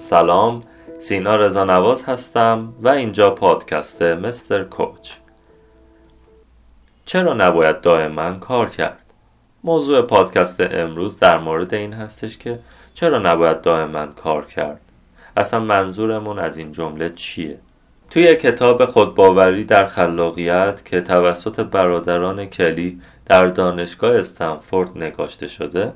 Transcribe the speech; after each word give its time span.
سلام 0.00 0.60
سینا 1.00 1.36
رضا 1.36 1.64
نواز 1.64 2.04
هستم 2.04 2.72
و 2.80 2.88
اینجا 2.88 3.30
پادکست 3.30 4.02
مستر 4.02 4.64
کوچ. 4.64 5.10
چرا 7.06 7.34
نباید 7.34 7.80
دائما 7.80 8.32
کار 8.32 8.68
کرد؟ 8.68 8.98
موضوع 9.64 10.02
پادکست 10.02 10.60
امروز 10.60 11.18
در 11.18 11.38
مورد 11.38 11.74
این 11.74 11.92
هستش 11.92 12.38
که 12.38 12.58
چرا 12.94 13.18
نباید 13.18 13.60
دائما 13.60 14.06
کار 14.06 14.46
کرد؟ 14.46 14.80
اصلا 15.36 15.60
منظورمون 15.60 16.38
از 16.38 16.56
این 16.56 16.72
جمله 16.72 17.10
چیه؟ 17.10 17.58
توی 18.10 18.36
کتاب 18.36 18.84
خودباوری 18.84 19.64
در 19.64 19.86
خلاقیت 19.86 20.84
که 20.84 21.00
توسط 21.00 21.60
برادران 21.60 22.46
کلی 22.46 23.00
در 23.26 23.46
دانشگاه 23.46 24.16
استنفورد 24.16 24.90
نگاشته 24.98 25.48
شده 25.48 25.92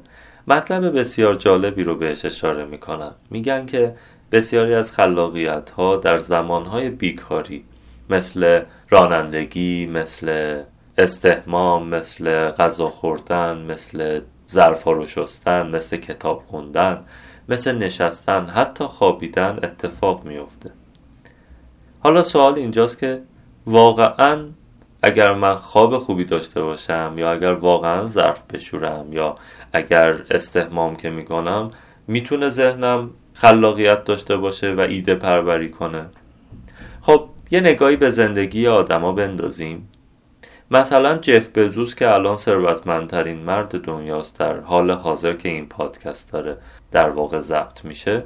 مطلب 0.48 0.98
بسیار 0.98 1.34
جالبی 1.34 1.84
رو 1.84 1.94
بهش 1.94 2.24
اشاره 2.24 2.64
می‌کنن 2.64 3.10
میگن 3.30 3.66
که 3.66 3.94
بسیاری 4.32 4.74
از 4.74 4.92
خلاقیت 4.92 5.70
ها 5.70 5.96
در 5.96 6.18
زمان 6.18 6.66
های 6.66 6.90
بیکاری 6.90 7.64
مثل 8.10 8.62
رانندگی 8.90 9.86
مثل 9.86 10.58
استهمام 10.98 11.88
مثل 11.88 12.50
غذا 12.50 12.88
خوردن 12.88 13.58
مثل 13.58 14.20
ظرفا 14.50 14.92
رو 14.92 15.06
شستن 15.06 15.70
مثل 15.70 15.96
کتاب 15.96 16.42
خوندن 16.46 17.04
مثل 17.48 17.78
نشستن 17.78 18.46
حتی 18.46 18.84
خوابیدن 18.84 19.58
اتفاق 19.62 20.24
میفته 20.24 20.70
حالا 22.02 22.22
سوال 22.22 22.54
اینجاست 22.54 22.98
که 22.98 23.22
واقعا 23.66 24.44
اگر 25.06 25.34
من 25.34 25.56
خواب 25.56 25.98
خوبی 25.98 26.24
داشته 26.24 26.62
باشم 26.62 27.14
یا 27.16 27.32
اگر 27.32 27.52
واقعا 27.52 28.08
ظرف 28.08 28.42
بشورم 28.52 29.12
یا 29.12 29.34
اگر 29.72 30.16
استهمام 30.30 30.96
که 30.96 31.10
می‌کنم 31.10 31.70
می‌تونه 32.06 32.48
ذهنم 32.48 33.10
خلاقیت 33.34 34.04
داشته 34.04 34.36
باشه 34.36 34.74
و 34.74 34.80
ایده 34.80 35.14
پروری 35.14 35.70
کنه. 35.70 36.04
خب 37.02 37.28
یه 37.50 37.60
نگاهی 37.60 37.96
به 37.96 38.10
زندگی 38.10 38.66
آدما 38.66 39.12
بندازیم. 39.12 39.88
مثلا 40.70 41.18
جف 41.18 41.50
بزوس 41.58 41.94
که 41.94 42.10
الان 42.10 42.36
ثروتمندترین 42.36 43.38
مرد 43.38 43.80
دنیاست 43.80 44.38
در 44.38 44.60
حال 44.60 44.90
حاضر 44.90 45.32
که 45.32 45.48
این 45.48 45.68
پادکست 45.68 46.32
داره 46.32 46.56
در 46.92 47.10
واقع 47.10 47.40
ضبط 47.40 47.84
میشه 47.84 48.22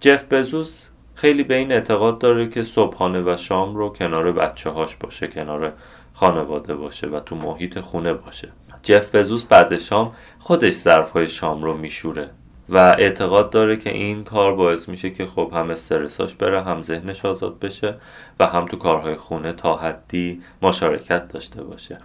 جف 0.00 0.32
بزوس 0.32 0.88
خیلی 1.14 1.42
به 1.42 1.54
این 1.54 1.72
اعتقاد 1.72 2.18
داره 2.18 2.48
که 2.48 2.64
صبحانه 2.64 3.20
و 3.20 3.36
شام 3.36 3.76
رو 3.76 3.88
کنار 3.88 4.32
بچه 4.32 4.70
هاش 4.70 4.96
باشه 4.96 5.26
کنار 5.26 5.72
خانواده 6.20 6.74
باشه 6.74 7.06
و 7.06 7.20
تو 7.20 7.36
محیط 7.36 7.80
خونه 7.80 8.14
باشه. 8.14 8.48
جف 8.82 9.14
بزوس 9.14 9.44
بعد 9.44 9.78
شام 9.78 10.12
خودش 10.38 10.72
ظرف 10.72 11.10
های 11.10 11.28
شام 11.28 11.62
رو 11.62 11.76
میشوره 11.76 12.30
و 12.68 12.78
اعتقاد 12.78 13.50
داره 13.50 13.76
که 13.76 13.90
این 13.90 14.24
کار 14.24 14.54
باعث 14.54 14.88
میشه 14.88 15.10
که 15.10 15.26
خب 15.26 15.50
هم 15.54 15.70
استرساش 15.70 16.34
بره 16.34 16.62
هم 16.62 16.82
ذهنش 16.82 17.24
آزاد 17.24 17.58
بشه 17.58 17.94
و 18.40 18.46
هم 18.46 18.66
تو 18.66 18.76
کارهای 18.76 19.14
خونه 19.16 19.52
تا 19.52 19.76
حدی 19.76 20.42
مشارکت 20.62 21.28
داشته 21.28 21.62
باشه. 21.62 21.98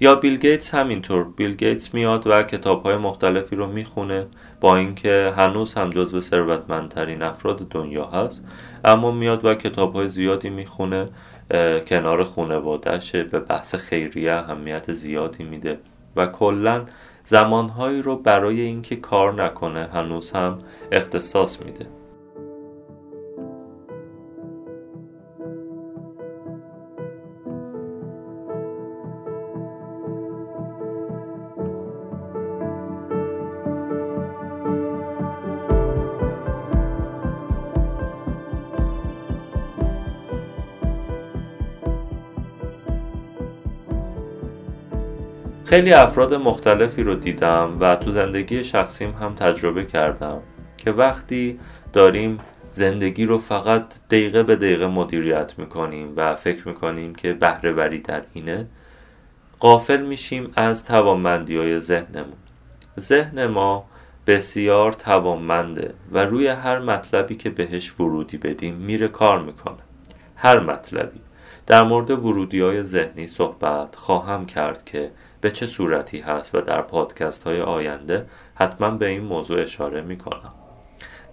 یا 0.00 0.14
بیل 0.14 0.36
گیتس 0.36 0.74
همینطور. 0.74 1.24
بیل 1.24 1.54
گیتس 1.54 1.94
میاد 1.94 2.26
و 2.26 2.42
کتاب 2.42 2.82
های 2.82 2.96
مختلفی 2.96 3.56
رو 3.56 3.66
می‌خونه 3.66 4.26
با 4.60 4.76
اینکه 4.76 5.32
هنوز 5.36 5.74
هم 5.74 5.90
جزو 5.90 6.20
ثروتمندترین 6.20 7.22
افراد 7.22 7.68
دنیا 7.68 8.06
هست. 8.06 8.40
اما 8.84 9.10
میاد 9.10 9.44
و 9.44 9.54
کتاب 9.54 9.94
های 9.94 10.08
زیادی 10.08 10.50
می‌خونه 10.50 11.08
کنار 11.88 12.24
خونوادهشه 12.24 13.24
به 13.24 13.40
بحث 13.40 13.74
خیریه 13.74 14.32
اهمیت 14.32 14.92
زیادی 14.92 15.44
میده 15.44 15.78
و 16.16 16.26
کلا 16.26 16.84
زمانهایی 17.24 18.02
رو 18.02 18.16
برای 18.16 18.60
اینکه 18.60 18.96
کار 18.96 19.44
نکنه 19.44 19.88
هنوز 19.92 20.30
هم 20.30 20.58
اختصاص 20.92 21.62
میده. 21.62 21.86
خیلی 45.72 45.92
افراد 45.92 46.34
مختلفی 46.34 47.02
رو 47.02 47.14
دیدم 47.14 47.76
و 47.80 47.96
تو 47.96 48.10
زندگی 48.10 48.64
شخصیم 48.64 49.10
هم 49.10 49.34
تجربه 49.34 49.84
کردم 49.84 50.42
که 50.76 50.90
وقتی 50.90 51.60
داریم 51.92 52.38
زندگی 52.72 53.24
رو 53.24 53.38
فقط 53.38 53.84
دقیقه 54.10 54.42
به 54.42 54.56
دقیقه 54.56 54.86
مدیریت 54.86 55.58
می‌کنیم 55.58 56.12
و 56.16 56.34
فکر 56.34 56.68
می‌کنیم 56.68 57.14
که 57.14 57.32
بهره 57.32 57.72
وری 57.72 57.98
در 57.98 58.22
اینه 58.32 58.66
قافل 59.60 60.02
میشیم 60.02 60.52
از 60.56 60.84
توانمندی 60.84 61.56
های 61.56 61.80
ذهنمون. 61.80 62.38
ذهن 63.00 63.46
ما 63.46 63.84
بسیار 64.26 64.92
توانمنده 64.92 65.94
و 66.12 66.18
روی 66.18 66.48
هر 66.48 66.78
مطلبی 66.78 67.34
که 67.34 67.50
بهش 67.50 68.00
ورودی 68.00 68.36
بدیم 68.36 68.74
میره 68.74 69.08
کار 69.08 69.42
می‌کنه. 69.42 69.82
هر 70.36 70.60
مطلبی. 70.60 71.20
در 71.66 71.82
مورد 71.82 72.10
ورودی 72.10 72.60
های 72.60 72.82
ذهنی 72.82 73.26
صحبت 73.26 73.96
خواهم 73.96 74.46
کرد 74.46 74.84
که 74.84 75.10
به 75.42 75.50
چه 75.50 75.66
صورتی 75.66 76.20
هست 76.20 76.54
و 76.54 76.60
در 76.60 76.82
پادکست 76.82 77.42
های 77.42 77.60
آینده 77.60 78.26
حتما 78.54 78.90
به 78.90 79.06
این 79.06 79.22
موضوع 79.22 79.62
اشاره 79.62 80.00
می‌کنم. 80.00 80.52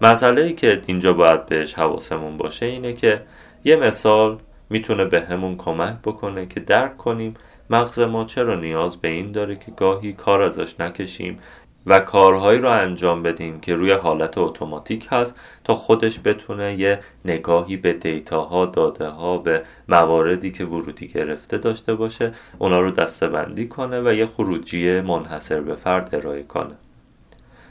مسئله 0.00 0.42
ای 0.42 0.52
که 0.52 0.82
اینجا 0.86 1.12
باید 1.12 1.46
بهش 1.46 1.74
حواسمون 1.74 2.36
باشه 2.36 2.66
اینه 2.66 2.92
که 2.92 3.22
یه 3.64 3.76
مثال 3.76 4.38
می‌تونه 4.70 5.04
به 5.04 5.20
همون 5.20 5.56
کمک 5.56 5.96
بکنه 6.04 6.46
که 6.46 6.60
درک 6.60 6.96
کنیم 6.96 7.34
مغز 7.70 7.98
ما 7.98 8.24
چرا 8.24 8.54
نیاز 8.54 8.96
به 8.96 9.08
این 9.08 9.32
داره 9.32 9.56
که 9.56 9.70
گاهی 9.70 10.12
کار 10.12 10.42
ازش 10.42 10.80
نکشیم 10.80 11.38
و 11.86 12.00
کارهایی 12.00 12.60
رو 12.60 12.70
انجام 12.70 13.22
بدیم 13.22 13.60
که 13.60 13.76
روی 13.76 13.92
حالت 13.92 14.38
اتوماتیک 14.38 15.08
هست 15.10 15.34
تا 15.64 15.74
خودش 15.74 16.20
بتونه 16.24 16.74
یه 16.74 17.00
نگاهی 17.24 17.76
به 17.76 17.92
دیتاها 17.92 18.66
داده 18.66 19.08
ها 19.08 19.38
به 19.38 19.62
مواردی 19.88 20.52
که 20.52 20.64
ورودی 20.64 21.08
گرفته 21.08 21.58
داشته 21.58 21.94
باشه 21.94 22.32
اونا 22.58 22.80
رو 22.80 22.90
دسته 22.90 23.28
بندی 23.28 23.68
کنه 23.68 24.00
و 24.00 24.12
یه 24.12 24.26
خروجی 24.26 25.00
منحصر 25.00 25.60
به 25.60 25.74
فرد 25.74 26.14
ارائه 26.14 26.42
کنه. 26.42 26.74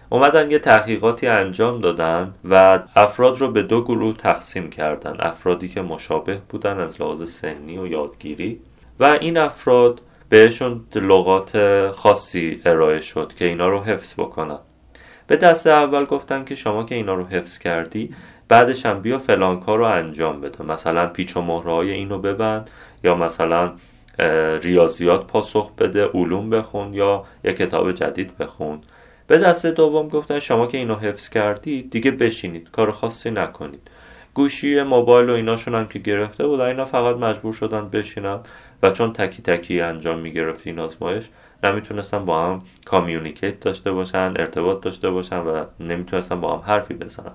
اومدن 0.10 0.52
یه 0.52 0.60
تحقیقاتی 0.60 1.28
انجام 1.28 1.82
دادن 1.82 2.34
و 2.46 2.80
افراد 2.96 3.38
رو 3.38 3.52
به 3.52 3.64
دو 3.64 3.84
گروه 3.84 4.18
تقسیم 4.18 4.70
کردن 4.70 5.16
افرادی 5.20 5.68
که 5.68 5.82
مشابه 5.82 6.42
بودن 6.50 6.80
از 6.80 7.02
لحاظ 7.02 7.32
سنی 7.32 7.78
و 7.78 7.88
یادگیری 7.88 8.60
و 9.00 9.06
این 9.22 9.38
افراد 9.38 10.02
بهشون 10.30 10.86
لغات 10.96 11.52
خاصی 11.92 12.62
ارائه 12.66 13.00
شد 13.00 13.34
که 13.38 13.46
اینا 13.46 13.70
رو 13.70 13.80
حفظ 13.80 14.14
بکنن. 14.14 14.60
به 15.28 15.36
دست 15.36 15.68
اول 15.68 16.06
گفتن 16.06 16.44
که 16.44 16.56
شما 16.56 16.84
که 16.84 16.96
اینا 16.96 17.14
رو 17.14 17.26
حفظ 17.26 17.58
کردی 17.58 18.16
بعدش 18.48 18.86
هم 18.86 19.02
بیا 19.02 19.18
فلان 19.18 19.60
کار 19.60 19.78
رو 19.78 19.86
انجام 19.86 20.42
بده. 20.42 20.66
مثلا 20.66 21.08
پیچ 21.08 21.38
و 21.38 21.42
مهره 21.42 21.72
های 21.72 21.92
اینو 21.92 22.20
ببند 22.20 22.70
یا 23.04 23.16
مثلا 23.16 23.72
ریاضیات 24.62 25.28
پاسخ 25.28 25.72
بده 25.76 26.06
علوم 26.06 26.50
بخون 26.50 26.94
یا 26.94 27.24
یه 27.44 27.54
کتاب 27.54 27.92
جدید 27.92 28.38
بخون. 28.38 28.82
به 29.28 29.38
دست 29.38 29.66
دوم 29.66 30.08
گفتن 30.08 30.40
شما 30.40 30.68
که 30.68 30.78
اینو 30.78 30.96
حفظ 30.96 31.30
کردی 31.30 31.82
دیگه 31.82 32.12
بشینید 32.12 32.72
کار 32.72 32.92
خاصی 32.92 33.32
نکنید. 33.32 33.82
گوشی 34.34 34.84
موبایل 34.84 35.30
و 35.30 35.34
ایناشون 35.34 35.76
هم 35.76 35.88
که 35.88 36.00
گرفته 36.00 36.48
بود 36.48 36.60
اینا 36.60 36.86
فقط 36.86 37.16
مجبور 37.16 37.54
شدن 37.54 37.90
بشینن. 37.90 38.40
و 38.84 38.90
چون 38.90 39.14
تکی 39.14 39.42
تکی 39.42 39.82
انجام 39.82 40.20
می‌گرفت 40.20 40.68
این 40.68 40.80
آزمایش 40.80 41.30
نمی‌تونستن 41.64 42.26
با 42.26 42.46
هم 42.46 42.62
کامیونیکیت 42.86 43.60
داشته 43.60 43.92
باشن 43.92 44.34
ارتباط 44.36 44.82
داشته 44.82 45.10
باشن 45.10 45.38
و 45.38 45.66
نمی‌تونستن 45.80 46.42
با 46.42 46.58
هم 46.58 46.64
حرفی 46.66 46.94
بزنن. 46.94 47.32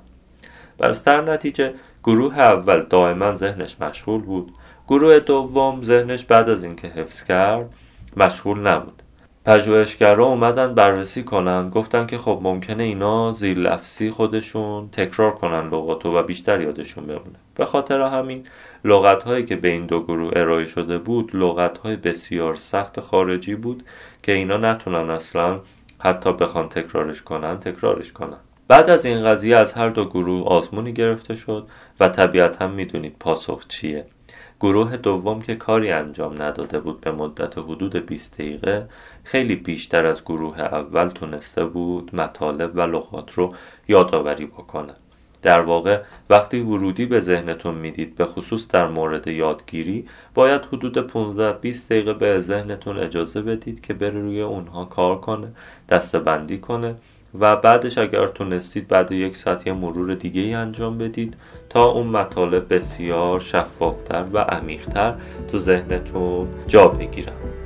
پس 0.79 1.05
در 1.05 1.21
نتیجه 1.21 1.75
گروه 2.05 2.39
اول 2.39 2.83
دائما 2.83 3.35
ذهنش 3.35 3.81
مشغول 3.81 4.21
بود. 4.21 4.53
گروه 4.89 5.19
دوم 5.19 5.83
ذهنش 5.83 6.25
بعد 6.25 6.49
از 6.49 6.65
اینکه 6.65 6.89
حفظ 6.89 7.25
کرد 7.25 7.71
مشغول 8.17 8.59
نبود. 8.59 9.03
پژوهشگرا 9.45 10.25
اومدن 10.25 10.75
بررسی 10.75 11.23
کنن. 11.23 11.71
گفتن 11.71 12.07
که 12.07 12.19
خب 12.19 12.41
ممکنه 12.43 12.83
اینا 12.83 13.33
زیر 13.33 13.59
لفظی 13.59 14.11
خودشون 14.11 14.89
تکرار 14.89 15.35
کنن 15.35 15.67
لغاتو 15.67 16.19
و 16.19 16.23
بیشتر 16.23 16.61
یادشون 16.61 17.07
بمونه. 17.07 17.39
به 17.55 17.65
خاطر 17.65 18.01
همین 18.01 18.47
لغت 18.85 19.23
هایی 19.23 19.45
که 19.45 19.57
به 19.57 19.69
این 19.69 19.87
دو 19.87 20.03
گروه 20.03 20.33
ارائه 20.37 20.67
شده 20.67 20.99
بود 20.99 21.31
لغت 21.37 21.79
های 21.79 21.97
بسیار 21.97 22.55
سخت 22.55 23.01
خارجی 23.01 23.55
بود 23.55 23.83
که 24.23 24.33
اینا 24.33 24.57
نتونن 24.57 25.11
اصلا 25.11 25.61
حتی 25.99 26.33
بخوان 26.33 26.69
تکرارش 26.69 27.23
کنن 27.23 27.61
تکرارش 27.61 28.13
کنن. 28.13 28.39
بعد 28.69 28.91
از 28.91 29.07
این 29.07 29.25
قضیه 29.25 29.57
از 29.57 29.73
هر 29.73 29.89
دو 29.89 30.05
گروه 30.05 30.47
آزمونی 30.47 30.93
گرفته 30.93 31.37
شد 31.37 31.67
و 32.01 32.09
طبیعتا 32.09 32.69
می‌دونید 32.69 33.17
پاسخ 33.21 33.69
چیه. 33.69 34.07
گروه 34.61 34.97
دوم 34.97 35.43
که 35.43 35.55
کاری 35.55 35.91
انجام 35.91 36.43
نداده 36.43 36.81
بود 36.81 37.01
به 37.01 37.13
مدت 37.13 37.59
حدود 37.59 37.97
20 37.97 38.35
دقیقه 38.35 38.89
خیلی 39.25 39.57
بیشتر 39.57 40.07
از 40.07 40.25
گروه 40.25 40.61
اول 40.61 41.09
تونسته 41.09 41.65
بود 41.65 42.15
مطالب 42.15 42.77
و 42.77 42.81
لغات 42.81 43.33
رو 43.33 43.55
یادآوری 43.89 44.47
بکنه. 44.47 44.95
در 45.43 45.61
واقع 45.61 46.03
وقتی 46.31 46.61
ورودی 46.61 47.07
به 47.07 47.21
ذهنتون 47.21 47.75
می‌دید 47.75 48.17
به 48.17 48.27
خصوص 48.27 48.69
در 48.69 48.89
مورد 48.89 49.27
یادگیری 49.27 50.07
باید 50.35 50.65
حدود 50.65 50.99
15 50.99 51.53
20 51.53 51.93
دقیقه 51.93 52.13
به 52.13 52.41
ذهنتون 52.41 52.99
اجازه 52.99 53.43
بدید 53.43 53.81
که 53.81 53.95
بره 53.95 54.21
روی 54.21 54.41
اونها 54.41 54.85
کار 54.85 55.21
کنه 55.21 55.49
دستبندی 55.89 56.59
کنه 56.59 56.95
و 57.41 57.57
بعدش 57.57 57.99
اگر 57.99 58.27
تونستید 58.27 58.89
بعد 58.89 59.13
یک 59.13 59.37
ساعت 59.37 59.67
یه 59.67 59.73
مرور 59.73 60.15
دیگه 60.15 60.41
ای 60.41 60.55
انجام 60.55 60.99
بدید 60.99 61.37
تا 61.69 61.85
اون 61.85 62.07
مطالب 62.07 62.75
بسیار 62.75 63.41
شفافتر 63.41 64.25
و 64.33 64.39
عمیقتر 64.39 65.15
تو 65.53 65.59
ذهنتون 65.59 66.49
جا 66.67 66.89
بگیرن. 66.89 67.64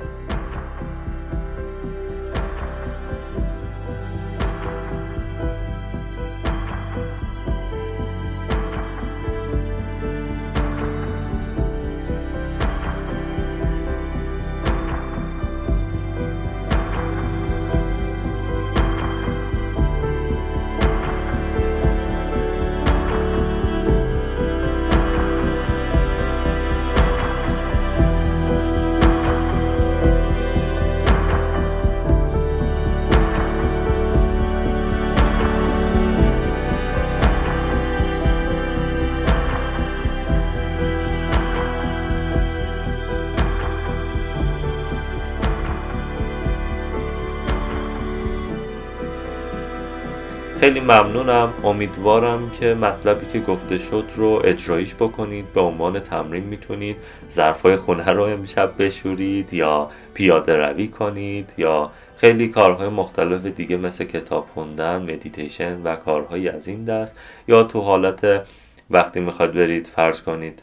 خیلی 50.59 50.79
ممنونم. 50.79 51.53
امیدوارم 51.63 52.51
که 52.59 52.73
مطلبی 52.73 53.25
که 53.33 53.39
گفته 53.39 53.77
شد 53.77 54.05
رو 54.15 54.41
اجرایش 54.43 54.95
بکنید. 54.95 55.53
به 55.53 55.61
عنوان 55.61 55.99
تمرین 55.99 56.43
می‌تونید 56.43 56.97
ظرفای 57.31 57.75
خونه 57.75 58.11
رو 58.11 58.23
امشب 58.23 58.71
بشورید 58.79 59.53
یا 59.53 59.89
پیاده 60.13 60.55
روی 60.55 60.87
کنید 60.87 61.49
یا 61.57 61.91
خیلی 62.17 62.47
کارهای 62.47 62.89
مختلف 62.89 63.45
دیگه 63.45 63.77
مثل 63.77 64.03
کتاب 64.03 64.47
خوندن 64.53 65.01
مدیتیشن 65.01 65.81
و 65.83 65.95
کارهایی 65.95 66.49
از 66.49 66.67
این 66.67 66.83
دست. 66.83 67.15
یا 67.47 67.63
تو 67.63 67.81
حالت 67.81 68.41
وقتی 68.89 69.19
می‌خواد 69.19 69.53
برید 69.53 69.87
فرض 69.87 70.21
کنید 70.21 70.61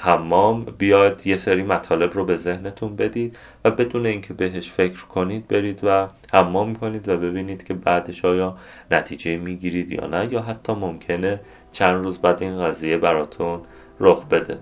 حمام 0.00 0.64
بیاد 0.78 1.26
یه 1.26 1.36
سری 1.36 1.62
مطالب 1.62 2.14
رو 2.14 2.24
به 2.24 2.36
ذهنتون 2.36 2.96
بدید 2.96 3.36
و 3.64 3.70
بدون 3.70 4.06
اینکه 4.06 4.34
بهش 4.34 4.70
فکر 4.70 5.04
کنید 5.04 5.48
برید 5.48 5.80
و 5.82 6.08
حمام 6.32 6.74
کنید 6.74 7.08
و 7.08 7.16
ببینید 7.16 7.64
که 7.64 7.74
بعدش 7.74 8.24
آیا 8.24 8.56
نتیجه 8.90 9.36
می‌گیرید 9.36 9.92
یا 9.92 10.06
نه 10.06 10.32
یا 10.32 10.42
حتی 10.42 10.72
ممکنه 10.72 11.40
چند 11.72 12.04
روز 12.04 12.18
بعد 12.18 12.42
این 12.42 12.62
قضیه 12.62 12.98
براتون 12.98 13.60
رخ 14.00 14.24
بده. 14.24 14.58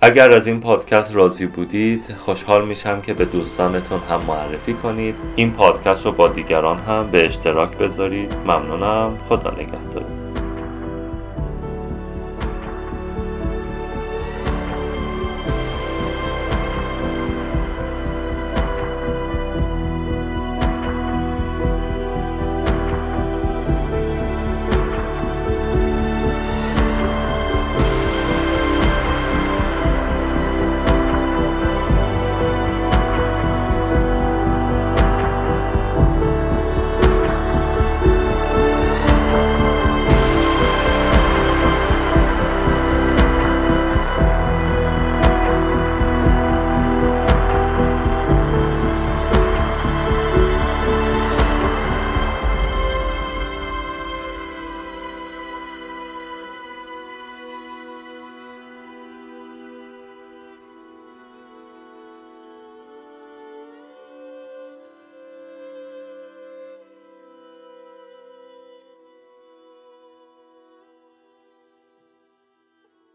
اگر 0.00 0.30
از 0.30 0.46
این 0.46 0.60
پادکست 0.60 1.16
راضی 1.16 1.46
بودید 1.46 2.14
خوشحال 2.18 2.64
میشم 2.64 3.00
که 3.00 3.14
به 3.14 3.24
دوستانتون 3.24 4.00
هم 4.00 4.20
معرفی 4.28 4.74
کنید. 4.74 5.14
این 5.36 5.52
پادکست 5.52 6.06
رو 6.06 6.12
با 6.12 6.28
دیگران 6.28 6.78
هم 6.78 7.10
به 7.10 7.26
اشتراک 7.26 7.78
بذارید. 7.78 8.34
ممنونم. 8.46 9.18
خدا 9.28 9.50
نگهدار. 9.50 10.23